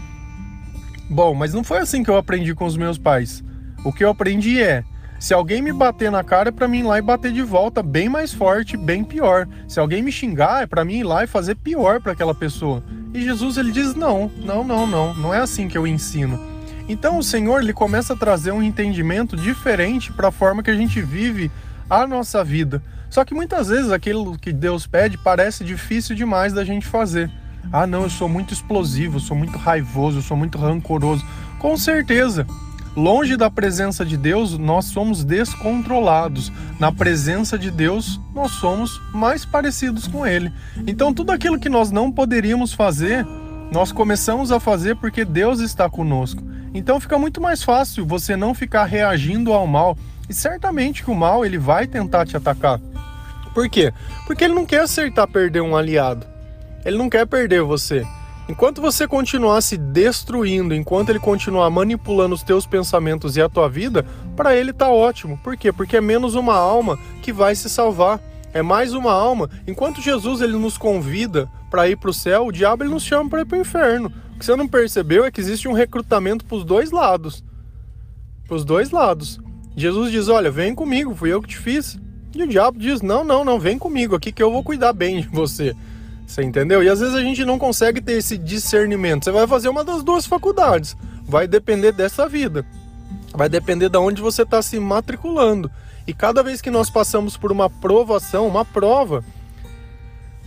Bom, 1.09 1.33
mas 1.33 1.53
não 1.53 1.65
foi 1.65 1.79
assim 1.79 2.01
que 2.01 2.09
eu 2.09 2.15
aprendi 2.15 2.55
com 2.55 2.65
os 2.65 2.77
meus 2.77 2.97
pais. 2.97 3.43
O 3.83 3.91
que 3.91 4.05
eu 4.05 4.09
aprendi 4.09 4.61
é: 4.61 4.85
se 5.19 5.33
alguém 5.33 5.61
me 5.61 5.73
bater 5.73 6.09
na 6.09 6.23
cara, 6.23 6.47
é 6.47 6.51
para 6.51 6.67
mim 6.67 6.79
ir 6.79 6.83
lá 6.83 6.97
e 6.97 7.01
bater 7.01 7.33
de 7.33 7.41
volta, 7.41 7.83
bem 7.83 8.07
mais 8.07 8.33
forte, 8.33 8.77
bem 8.77 9.03
pior. 9.03 9.45
Se 9.67 9.81
alguém 9.81 10.01
me 10.01 10.13
xingar, 10.13 10.63
é 10.63 10.65
para 10.65 10.85
mim 10.85 10.99
ir 10.99 11.03
lá 11.03 11.25
e 11.25 11.27
fazer 11.27 11.55
pior 11.55 11.99
para 11.99 12.13
aquela 12.13 12.33
pessoa. 12.33 12.81
E 13.13 13.21
Jesus 13.21 13.57
ele 13.57 13.73
diz: 13.73 13.95
não, 13.95 14.31
não, 14.37 14.63
não, 14.63 14.87
não, 14.87 15.13
não 15.13 15.33
é 15.33 15.39
assim 15.39 15.67
que 15.67 15.77
eu 15.77 15.85
ensino. 15.85 16.56
Então 16.87 17.17
o 17.17 17.23
Senhor 17.23 17.61
ele 17.61 17.73
começa 17.73 18.13
a 18.13 18.17
trazer 18.17 18.51
um 18.51 18.63
entendimento 18.63 19.35
diferente 19.35 20.11
para 20.11 20.29
a 20.29 20.31
forma 20.31 20.63
que 20.63 20.71
a 20.71 20.75
gente 20.75 21.01
vive 21.01 21.51
a 21.89 22.07
nossa 22.07 22.43
vida. 22.43 22.81
Só 23.09 23.23
que 23.23 23.33
muitas 23.33 23.67
vezes 23.67 23.91
aquilo 23.91 24.37
que 24.37 24.51
Deus 24.51 24.85
pede 24.85 25.17
parece 25.17 25.63
difícil 25.63 26.15
demais 26.15 26.53
da 26.53 26.63
gente 26.63 26.85
fazer. 26.85 27.31
Ah, 27.71 27.85
não, 27.85 28.03
eu 28.03 28.09
sou 28.09 28.29
muito 28.29 28.53
explosivo, 28.53 29.17
eu 29.17 29.21
sou 29.21 29.35
muito 29.35 29.57
raivoso, 29.57 30.19
eu 30.19 30.21
sou 30.21 30.37
muito 30.37 30.57
rancoroso. 30.57 31.25
Com 31.59 31.77
certeza. 31.77 32.45
Longe 32.95 33.37
da 33.37 33.49
presença 33.51 34.03
de 34.03 34.17
Deus, 34.17 34.57
nós 34.57 34.85
somos 34.85 35.23
descontrolados. 35.23 36.51
Na 36.79 36.91
presença 36.91 37.57
de 37.57 37.69
Deus, 37.69 38.19
nós 38.33 38.53
somos 38.53 38.99
mais 39.13 39.45
parecidos 39.45 40.07
com 40.07 40.25
Ele. 40.25 40.51
Então, 40.87 41.13
tudo 41.13 41.31
aquilo 41.31 41.59
que 41.59 41.69
nós 41.69 41.91
não 41.91 42.11
poderíamos 42.11 42.73
fazer, 42.73 43.23
nós 43.71 43.91
começamos 43.91 44.51
a 44.51 44.59
fazer 44.59 44.95
porque 44.95 45.23
Deus 45.23 45.59
está 45.59 45.87
conosco. 45.87 46.41
Então 46.77 46.99
fica 46.99 47.17
muito 47.17 47.41
mais 47.41 47.63
fácil 47.63 48.05
você 48.05 48.35
não 48.35 48.53
ficar 48.53 48.85
reagindo 48.85 49.51
ao 49.51 49.65
mal. 49.65 49.97
E 50.29 50.33
certamente 50.33 51.03
que 51.03 51.09
o 51.09 51.15
mal 51.15 51.43
ele 51.43 51.57
vai 51.57 51.87
tentar 51.87 52.23
te 52.23 52.37
atacar. 52.37 52.79
Por 53.51 53.67
quê? 53.67 53.91
Porque 54.27 54.43
ele 54.43 54.53
não 54.53 54.63
quer 54.63 54.81
acertar 54.81 55.27
perder 55.27 55.61
um 55.61 55.75
aliado. 55.75 56.23
Ele 56.85 56.95
não 56.95 57.09
quer 57.09 57.25
perder 57.25 57.63
você. 57.63 58.05
Enquanto 58.47 58.79
você 58.79 59.07
continuar 59.07 59.59
se 59.61 59.75
destruindo, 59.75 60.75
enquanto 60.75 61.09
ele 61.09 61.19
continuar 61.19 61.67
manipulando 61.71 62.35
os 62.35 62.43
teus 62.43 62.67
pensamentos 62.67 63.35
e 63.35 63.41
a 63.41 63.49
tua 63.49 63.67
vida, 63.67 64.05
para 64.35 64.55
ele 64.55 64.71
tá 64.71 64.87
ótimo. 64.87 65.39
Por 65.43 65.57
quê? 65.57 65.73
Porque 65.73 65.97
é 65.97 66.01
menos 66.01 66.35
uma 66.35 66.55
alma 66.55 66.99
que 67.23 67.33
vai 67.33 67.55
se 67.55 67.71
salvar. 67.71 68.21
É 68.53 68.61
mais 68.61 68.93
uma 68.93 69.11
alma. 69.11 69.49
Enquanto 69.65 69.99
Jesus 69.99 70.41
ele 70.41 70.53
nos 70.53 70.77
convida 70.77 71.49
para 71.71 71.89
ir 71.89 71.97
para 71.97 72.11
o 72.11 72.13
céu, 72.13 72.45
o 72.45 72.51
diabo 72.51 72.83
ele 72.83 72.91
nos 72.91 73.03
chama 73.03 73.27
para 73.27 73.41
ir 73.41 73.45
para 73.45 73.57
o 73.57 73.61
inferno. 73.61 74.13
Que 74.37 74.45
você 74.45 74.55
não 74.55 74.67
percebeu 74.67 75.25
é 75.25 75.31
que 75.31 75.41
existe 75.41 75.67
um 75.67 75.73
recrutamento 75.73 76.45
para 76.45 76.57
os 76.57 76.63
dois 76.63 76.91
lados. 76.91 77.43
Para 78.47 78.55
os 78.55 78.63
dois 78.63 78.91
lados. 78.91 79.39
Jesus 79.75 80.11
diz: 80.11 80.27
Olha, 80.27 80.51
vem 80.51 80.75
comigo, 80.75 81.15
fui 81.15 81.33
eu 81.33 81.41
que 81.41 81.49
te 81.49 81.57
fiz. 81.57 81.97
E 82.35 82.43
o 82.43 82.47
diabo 82.47 82.77
diz: 82.77 83.01
Não, 83.01 83.23
não, 83.23 83.43
não, 83.43 83.59
vem 83.59 83.79
comigo 83.79 84.15
aqui 84.15 84.31
que 84.31 84.41
eu 84.41 84.51
vou 84.51 84.63
cuidar 84.63 84.93
bem 84.93 85.21
de 85.21 85.27
você. 85.27 85.75
Você 86.25 86.43
entendeu? 86.43 86.83
E 86.83 86.89
às 86.89 86.99
vezes 86.99 87.15
a 87.15 87.21
gente 87.21 87.43
não 87.45 87.57
consegue 87.57 88.01
ter 88.01 88.13
esse 88.13 88.37
discernimento. 88.37 89.23
Você 89.23 89.31
vai 89.31 89.47
fazer 89.47 89.69
uma 89.69 89.83
das 89.83 90.03
duas 90.03 90.25
faculdades. 90.25 90.95
Vai 91.23 91.47
depender 91.47 91.91
dessa 91.91 92.27
vida. 92.27 92.65
Vai 93.33 93.49
depender 93.49 93.89
de 93.89 93.97
onde 93.97 94.21
você 94.21 94.43
está 94.43 94.61
se 94.61 94.79
matriculando. 94.79 95.71
E 96.05 96.13
cada 96.13 96.43
vez 96.43 96.61
que 96.61 96.69
nós 96.69 96.89
passamos 96.89 97.37
por 97.37 97.51
uma 97.51 97.69
provação, 97.69 98.47
uma 98.47 98.63
prova, 98.63 99.23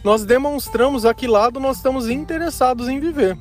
nós 0.04 0.24
demonstramos 0.24 1.04
a 1.04 1.12
que 1.12 1.26
lado 1.26 1.58
nós 1.58 1.78
estamos 1.78 2.08
interessados 2.08 2.88
em 2.88 3.00
viver 3.00 3.36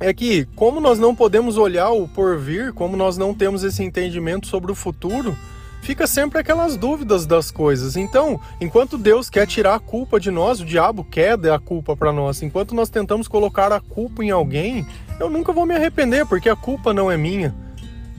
é 0.00 0.14
que, 0.14 0.46
como 0.56 0.80
nós 0.80 0.98
não 0.98 1.14
podemos 1.14 1.58
olhar 1.58 1.90
o 1.90 2.08
porvir, 2.08 2.72
como 2.72 2.96
nós 2.96 3.18
não 3.18 3.34
temos 3.34 3.62
esse 3.62 3.84
entendimento 3.84 4.46
sobre 4.46 4.72
o 4.72 4.74
futuro, 4.74 5.36
fica 5.82 6.06
sempre 6.06 6.40
aquelas 6.40 6.74
dúvidas 6.74 7.26
das 7.26 7.50
coisas. 7.50 7.96
Então, 7.96 8.40
enquanto 8.58 8.96
Deus 8.96 9.28
quer 9.28 9.46
tirar 9.46 9.74
a 9.74 9.80
culpa 9.80 10.18
de 10.18 10.30
nós, 10.30 10.58
o 10.60 10.64
diabo 10.64 11.04
quer 11.04 11.36
dar 11.36 11.56
a 11.56 11.60
culpa 11.60 11.94
para 11.94 12.12
nós. 12.12 12.42
Enquanto 12.42 12.74
nós 12.74 12.88
tentamos 12.88 13.28
colocar 13.28 13.70
a 13.72 13.80
culpa 13.80 14.24
em 14.24 14.30
alguém, 14.30 14.86
eu 15.20 15.28
nunca 15.28 15.52
vou 15.52 15.66
me 15.66 15.74
arrepender, 15.74 16.24
porque 16.26 16.48
a 16.48 16.56
culpa 16.56 16.94
não 16.94 17.10
é 17.10 17.18
minha. 17.18 17.54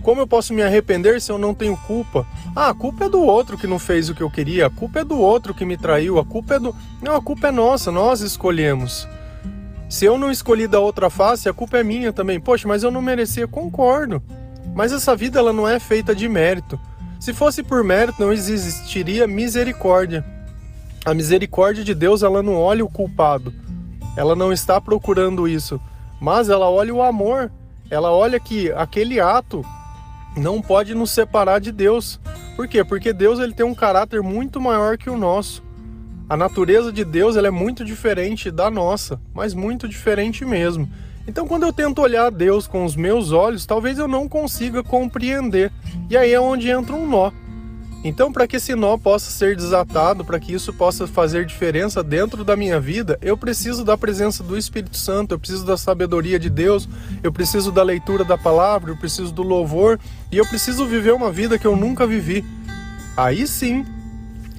Como 0.04 0.22
eu 0.22 0.28
posso 0.28 0.54
me 0.54 0.62
arrepender 0.62 1.20
se 1.20 1.32
eu 1.32 1.38
não 1.38 1.54
tenho 1.54 1.76
culpa? 1.78 2.28
Ah, 2.56 2.70
a 2.70 2.74
culpa 2.74 3.06
é 3.06 3.10
do 3.10 3.22
outro 3.22 3.58
que 3.58 3.68
não 3.68 3.80
fez 3.80 4.10
o 4.10 4.16
que 4.16 4.22
eu 4.22 4.32
queria, 4.32 4.68
a 4.68 4.70
culpa 4.70 5.00
é 5.00 5.04
do 5.04 5.18
outro 5.18 5.54
que 5.54 5.66
me 5.66 5.78
traiu, 5.78 6.20
a 6.20 6.26
culpa 6.26 6.56
é 6.56 6.60
do. 6.60 6.76
Não, 7.02 7.16
a 7.16 7.22
culpa 7.22 7.48
é 7.48 7.52
nossa, 7.52 7.92
nós 7.92 8.22
escolhemos. 8.22 9.08
Se 9.92 10.06
eu 10.06 10.18
não 10.18 10.32
escolhi 10.32 10.68
da 10.68 10.80
outra 10.80 11.10
face, 11.10 11.50
a 11.50 11.54
culpa 11.54 11.78
é 11.78 11.84
minha 11.84 12.14
também. 12.14 12.40
Poxa, 12.40 12.66
mas 12.66 12.82
eu 12.82 12.90
não 12.90 13.02
merecia, 13.02 13.46
concordo. 13.46 14.24
Mas 14.74 14.94
essa 14.94 15.14
vida 15.18 15.38
ela 15.38 15.52
não 15.52 15.68
é 15.68 15.82
feita 15.82 16.16
de 16.16 16.30
mérito. 16.30 16.80
Se 17.20 17.34
fosse 17.34 17.62
por 17.62 17.84
mérito, 17.84 18.22
não 18.22 18.32
existiria 18.32 19.28
misericórdia. 19.28 20.26
A 21.04 21.14
misericórdia 21.14 21.84
de 21.84 21.94
Deus, 21.94 22.24
ela 22.24 22.42
não 22.42 22.56
olha 22.56 22.86
o 22.86 22.90
culpado. 22.90 23.54
Ela 24.16 24.34
não 24.34 24.54
está 24.54 24.80
procurando 24.80 25.46
isso, 25.46 25.78
mas 26.22 26.48
ela 26.48 26.70
olha 26.70 26.96
o 26.96 27.04
amor. 27.04 27.52
ela 27.90 28.12
olha 28.12 28.40
que 28.40 28.72
aquele 28.72 29.20
ato 29.20 29.62
não 30.38 30.62
pode 30.62 30.96
nos 30.96 31.12
separar 31.12 31.60
de 31.60 31.74
Deus. 31.74 32.18
Por 32.56 32.66
quê? 32.66 32.82
Porque 32.82 33.12
Deus 33.12 33.40
ele 33.40 33.54
tem 33.54 33.66
um 33.66 33.76
caráter 33.76 34.24
muito 34.24 34.62
maior 34.62 34.98
que 34.98 35.10
o 35.10 35.18
nosso. 35.18 35.62
A 36.32 36.38
natureza 36.38 36.94
de 36.94 37.04
Deus 37.04 37.36
ela 37.36 37.50
é 37.50 37.52
muito 37.52 37.84
diferente 37.84 38.50
da 38.50 38.72
nossa, 38.72 39.20
mas 39.34 39.54
muito 39.54 39.86
diferente 39.86 40.46
mesmo. 40.46 40.90
Então, 41.28 41.46
quando 41.46 41.64
eu 41.64 41.74
tento 41.74 42.02
olhar 42.02 42.32
Deus 42.32 42.68
com 42.68 42.86
os 42.86 42.96
meus 42.96 43.34
olhos, 43.34 43.66
talvez 43.66 44.00
eu 44.00 44.08
não 44.08 44.30
consiga 44.30 44.82
compreender. 44.82 45.74
E 46.10 46.16
aí 46.16 46.32
é 46.32 46.40
onde 46.40 46.70
entra 46.70 46.96
um 46.96 47.06
nó. 47.06 47.34
Então, 48.02 48.32
para 48.32 48.48
que 48.48 48.56
esse 48.56 48.74
nó 48.76 48.98
possa 48.98 49.30
ser 49.30 49.58
desatado, 49.58 50.24
para 50.24 50.40
que 50.40 50.54
isso 50.54 50.72
possa 50.72 51.06
fazer 51.06 51.46
diferença 51.46 52.02
dentro 52.02 52.46
da 52.46 52.56
minha 52.56 52.80
vida, 52.80 53.20
eu 53.22 53.36
preciso 53.36 53.84
da 53.84 53.98
presença 53.98 54.42
do 54.42 54.58
Espírito 54.58 54.96
Santo, 54.96 55.34
eu 55.34 55.40
preciso 55.40 55.66
da 55.66 55.76
sabedoria 55.76 56.40
de 56.40 56.50
Deus, 56.50 56.88
eu 57.22 57.34
preciso 57.34 57.74
da 57.74 57.84
leitura 57.84 58.24
da 58.24 58.38
palavra, 58.38 58.92
eu 58.92 58.96
preciso 58.96 59.34
do 59.34 59.44
louvor 59.44 60.00
e 60.32 60.38
eu 60.38 60.48
preciso 60.48 60.86
viver 60.86 61.12
uma 61.12 61.30
vida 61.30 61.60
que 61.60 61.68
eu 61.68 61.76
nunca 61.76 62.08
vivi. 62.08 62.46
Aí 63.18 63.46
sim, 63.46 63.86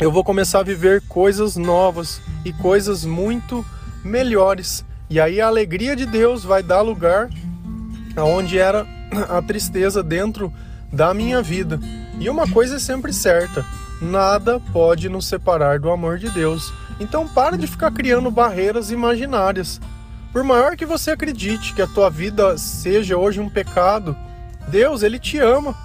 eu 0.01 0.11
vou 0.11 0.25
começar 0.25 0.61
a 0.61 0.65
viver 0.65 1.03
coisas 1.09 1.57
novas 1.57 2.21
e 2.45 2.53
coisas 2.53 3.05
muito 3.05 3.65
melhores. 4.05 4.85
E 5.09 5.21
aí 5.21 5.41
a 5.41 5.47
alegria 5.47 5.95
de 5.95 6.07
Deus 6.07 6.45
vai 6.45 6.63
dar 6.63 6.81
lugar 6.81 7.29
aonde 8.17 8.59
era 8.59 8.87
a 9.29 9.41
tristeza 9.43 10.03
dentro 10.03 10.53
da 10.93 11.13
minha 11.15 11.43
vida. 11.43 11.79
E 12.19 12.29
uma 12.29 12.49
coisa 12.49 12.77
é 12.77 12.79
sempre 12.79 13.13
certa: 13.13 13.65
nada 14.01 14.61
pode 14.73 15.09
nos 15.09 15.27
separar 15.27 15.79
do 15.79 15.91
amor 15.91 16.19
de 16.19 16.31
Deus. 16.31 16.73
Então 16.99 17.29
para 17.29 17.57
de 17.57 17.67
ficar 17.67 17.91
criando 17.91 18.31
barreiras 18.31 18.91
imaginárias. 18.91 19.81
Por 20.33 20.43
maior 20.43 20.77
que 20.77 20.87
você 20.87 21.11
acredite 21.11 21.75
que 21.75 21.83
a 21.83 21.87
tua 21.87 22.09
vida 22.09 22.57
seja 22.57 23.19
hoje 23.19 23.39
um 23.39 23.51
pecado, 23.51 24.17
Deus, 24.69 25.03
ele 25.03 25.19
te 25.19 25.39
ama. 25.39 25.77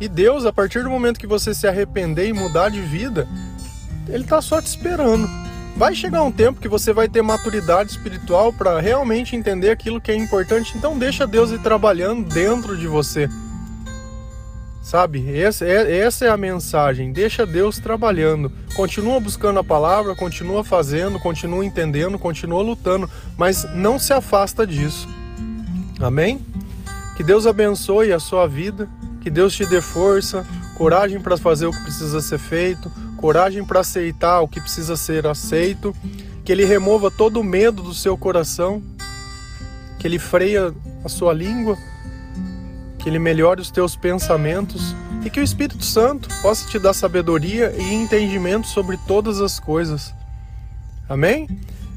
E 0.00 0.06
Deus, 0.06 0.46
a 0.46 0.52
partir 0.52 0.84
do 0.84 0.90
momento 0.90 1.18
que 1.18 1.26
você 1.26 1.52
se 1.52 1.66
arrepender 1.66 2.28
e 2.28 2.32
mudar 2.32 2.68
de 2.68 2.80
vida, 2.80 3.26
ele 4.08 4.24
está 4.24 4.40
só 4.40 4.60
te 4.60 4.66
esperando. 4.66 5.28
Vai 5.76 5.94
chegar 5.94 6.22
um 6.22 6.32
tempo 6.32 6.60
que 6.60 6.68
você 6.68 6.92
vai 6.92 7.08
ter 7.08 7.22
maturidade 7.22 7.90
espiritual 7.90 8.52
para 8.52 8.80
realmente 8.80 9.36
entender 9.36 9.70
aquilo 9.70 10.00
que 10.00 10.10
é 10.10 10.16
importante, 10.16 10.76
então 10.76 10.98
deixa 10.98 11.26
Deus 11.26 11.52
ir 11.52 11.60
trabalhando 11.60 12.28
dentro 12.28 12.76
de 12.76 12.88
você. 12.88 13.28
Sabe? 14.82 15.38
Essa 15.38 15.66
é, 15.66 15.98
essa 15.98 16.24
é 16.24 16.30
a 16.30 16.36
mensagem. 16.36 17.12
Deixa 17.12 17.44
Deus 17.44 17.78
trabalhando. 17.78 18.50
Continua 18.74 19.20
buscando 19.20 19.60
a 19.60 19.64
palavra, 19.64 20.14
continua 20.16 20.64
fazendo, 20.64 21.20
continua 21.20 21.64
entendendo, 21.64 22.18
continua 22.18 22.62
lutando, 22.62 23.08
mas 23.36 23.66
não 23.74 23.98
se 23.98 24.14
afasta 24.14 24.66
disso. 24.66 25.06
Amém? 26.00 26.40
Que 27.16 27.22
Deus 27.22 27.46
abençoe 27.46 28.12
a 28.12 28.18
sua 28.18 28.48
vida, 28.48 28.88
que 29.20 29.28
Deus 29.28 29.54
te 29.54 29.66
dê 29.66 29.82
força, 29.82 30.46
coragem 30.76 31.20
para 31.20 31.36
fazer 31.36 31.66
o 31.66 31.72
que 31.72 31.82
precisa 31.82 32.20
ser 32.20 32.38
feito, 32.38 32.90
coragem 33.18 33.64
para 33.64 33.80
aceitar 33.80 34.40
o 34.40 34.48
que 34.48 34.60
precisa 34.60 34.96
ser 34.96 35.26
aceito, 35.26 35.94
que 36.44 36.50
Ele 36.50 36.64
remova 36.64 37.10
todo 37.10 37.40
o 37.40 37.44
medo 37.44 37.82
do 37.82 37.92
seu 37.92 38.16
coração, 38.16 38.82
que 39.98 40.06
Ele 40.06 40.18
freia 40.18 40.72
a 41.04 41.08
sua 41.08 41.34
língua 41.34 41.76
que 42.98 43.08
Ele 43.08 43.18
melhore 43.18 43.60
os 43.60 43.70
teus 43.70 43.96
pensamentos 43.96 44.94
e 45.24 45.30
que 45.30 45.40
o 45.40 45.42
Espírito 45.42 45.82
Santo 45.82 46.28
possa 46.42 46.68
te 46.68 46.78
dar 46.78 46.92
sabedoria 46.92 47.72
e 47.74 47.94
entendimento 47.94 48.66
sobre 48.66 48.98
todas 49.06 49.40
as 49.40 49.58
coisas. 49.58 50.12
Amém? 51.08 51.48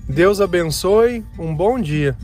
Deus 0.08 0.40
abençoe, 0.40 1.26
um 1.38 1.54
bom 1.54 1.80
dia. 1.80 2.16